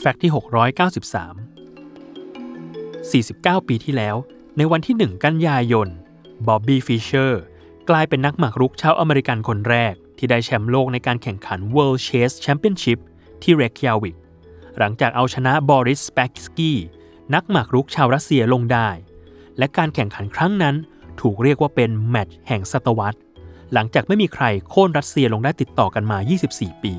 [0.00, 1.14] fact ที่ 693
[3.10, 4.16] 49 ปีที่แล้ว
[4.56, 5.88] ในวันที่ 1 กันยายน
[6.46, 7.42] บอบบี้ฟิชเชอร์
[7.90, 12.98] กลายเป็นนักหมากรุกชาวอเมริกันคนแรก ที่ได้แชมป์โลกในการแข่งขัน World Chess Championship
[13.42, 14.16] ที่เรคยาวิก
[14.78, 16.78] หลังจากเอาชนะบอริสสปาสสกี้
[17.34, 18.88] นักหมากรุกชาวรัสเซียลงได้
[19.58, 20.76] และการแข่งขันครั้งนั้น
[21.20, 23.18] ถูกเรียกว่าเป็นแมตช์แห่งศตวรรษ
[23.72, 26.18] หลังจากไม่มีใครโค่นรัสเซียลงได้ติดต่อกันมา
[26.50, 26.94] 24 ปี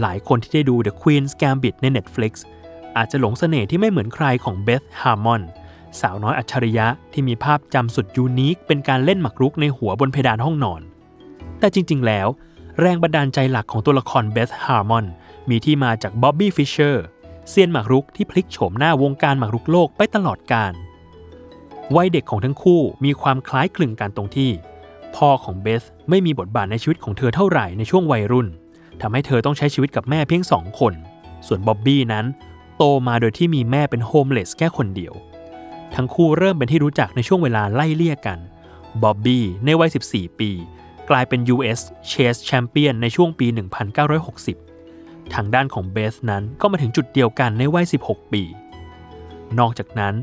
[0.00, 2.32] หลายคนที่ได้ดู The Queen's Gambit ใน Netflix
[2.96, 5.42] อาจจะหลงเสน่ห์ที่ไม่เหมือนใครของเบธฮาร์มอน
[6.00, 10.82] สาวน้อยอัจฉริยะที่มีภาพจำสุด unique เป็นการเล่นหมากรุกในหัวบนเพดานห้องนอน
[11.58, 12.28] แต่จริง ๆ แล้ว
[12.80, 15.06] แรงบันดาลใจหลักของตัวละครเบธฮาร์มอน
[15.50, 17.04] มีที่มาจากบ๊อบบี้ฟิชเชอร์
[17.48, 20.72] เซียนหมากรุกที่พลิกโฉมหน้าวงการหมากรุกโลกไปตลอดกาล
[21.96, 24.50] วัยเด็กของทั้งคู่มีความคล้ายคลึงกันตรงที่
[25.16, 28.46] พ่อของเบธไม่มีบทบาทในชีวิตของเธอเท่าไหร่ในช่วงวัยรุ่น
[29.02, 30.94] ทำให้เธอต้องใช้ชีวิตกับแม่เพียงสองคน
[31.46, 32.26] ส่วนบ๊อบบี้นั้น
[32.76, 35.14] โตมาโดยที่มีแม่เป็นโฮมเลสแค่คนเดียว
[35.94, 38.38] ทั้งคู่เริ่มเป็นที่รู้จักในช่วงเวลาไล่เลี่ยกัน
[39.02, 40.50] บ๊อบบี้ในวัย 14 ปี
[41.10, 43.46] กลายเป็น US Chess Champion ในช่วงปี
[44.60, 48.42] 1960 ทางด้านของเบธนั้นก็มาถึงจุดเดียวกันในวัย 16 ปี
[49.58, 50.14] นอกจากนั้น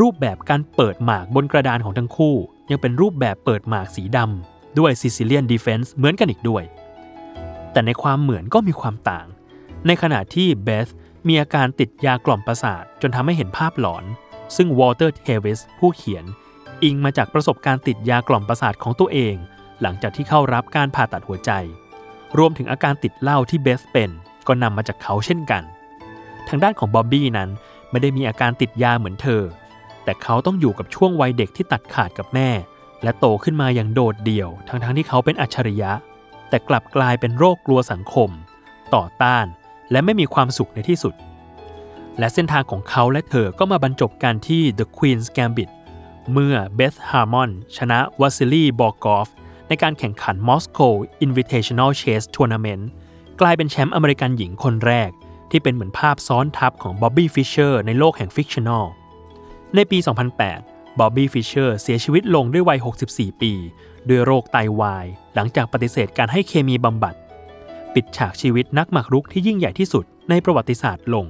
[0.00, 2.34] รูปแบบการเปิดหมากบนกระดานของทั้งคู่
[2.70, 6.64] ยังเป็นรูปแบบเปิดหมากสีดำด้วย Sicilian Defense เหมือนกันอีกด้วย
[7.76, 9.26] แต่ในความเหมือนก็มีความต่าง
[9.86, 10.88] ในขณะที่เบธ
[11.28, 14.04] มีอาการติดยากล่อมประสาทจนทำให้เห็นภาพหลอน
[14.56, 16.24] ซึ่งวอลเตอร์เทวิสผู้เขียน
[16.82, 19.34] อิงมาจากประสบการณ์ติดยากล่อมประสาทของตัวเอง
[19.82, 21.50] หลังจากที่เข้ารับการผ่าตัดหัวใจ
[22.38, 24.10] รวมถึงอาการติดเหล้าที่เบธเป็น
[24.46, 25.62] ก็นำมาจากเขาเช่นกัน
[26.48, 27.50] ทางด้านของบ๊อบบี้นั้น
[27.90, 29.42] ไม่ได้มีอาการติดยาเหมือนเธอ
[30.04, 32.50] แต่เขาต้องอยู่กับช่วงวัยเด็กที่ตัดขาดกับแม่
[33.02, 35.92] และโตขึ้นมาอย่างโดดเดี่ยว ทั้งๆ ที่เขาเป็นอัจฉริยะ
[36.48, 38.30] แต่กลับกลายเป็นโรคกลัวสังคม
[38.94, 39.46] ต่อต้าน
[39.90, 41.14] และไม่มีความสุขในที่สุด
[42.18, 45.70] และเส้นทางของเขาและเธอก็มาบรรจบกันที่ The Queen's Gambit
[46.32, 49.28] เมื่อเบธฮาร์มอนชนะวาซิลีบอร์กอฟ
[49.68, 52.84] ในการแข่งขัน Moscow Invitational Chess Tournament
[53.40, 55.10] กลายเป็นแชมป์อเมริกันหญิงคนแรก
[55.50, 58.84] ที่เป็นเหมือนภาพซ้อนทับของบ๊อบบี้ฟิชเชอร์ในโลกแห่ง fictional
[59.74, 59.98] ในปี
[60.42, 63.52] 2008 บ๊อบบี้ฟิชเชอร์เสียชีวิตลงด้วยวัย 64 ปี
[64.08, 67.14] ด้วยโรคไตวาย หลังจากปฏิเสธการให้เคมีบำบัด
[67.94, 71.26] ปิดฉากชีวิตนักหมากรุกที่ยิ่งใหญ่ที่สุดในประวัติศาสตร์ลง